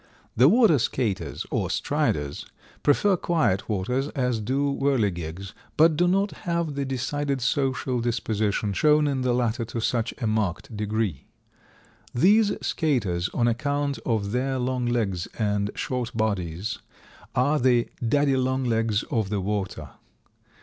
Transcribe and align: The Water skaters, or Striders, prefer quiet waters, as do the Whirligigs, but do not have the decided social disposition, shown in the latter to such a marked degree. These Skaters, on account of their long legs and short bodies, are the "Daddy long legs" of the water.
The 0.35 0.49
Water 0.49 0.79
skaters, 0.79 1.45
or 1.51 1.69
Striders, 1.69 2.47
prefer 2.81 3.15
quiet 3.15 3.69
waters, 3.69 4.07
as 4.15 4.39
do 4.39 4.73
the 4.73 4.83
Whirligigs, 4.83 5.53
but 5.77 5.95
do 5.95 6.07
not 6.07 6.31
have 6.49 6.73
the 6.73 6.85
decided 6.85 7.39
social 7.39 7.99
disposition, 8.01 8.73
shown 8.73 9.05
in 9.07 9.21
the 9.21 9.31
latter 9.31 9.63
to 9.65 9.79
such 9.79 10.11
a 10.17 10.25
marked 10.25 10.75
degree. 10.75 11.27
These 12.15 12.51
Skaters, 12.63 13.29
on 13.35 13.47
account 13.47 13.99
of 14.03 14.31
their 14.31 14.57
long 14.57 14.87
legs 14.87 15.27
and 15.37 15.69
short 15.75 16.17
bodies, 16.17 16.79
are 17.35 17.59
the 17.59 17.87
"Daddy 18.03 18.35
long 18.35 18.63
legs" 18.63 19.03
of 19.11 19.29
the 19.29 19.39
water. 19.39 19.91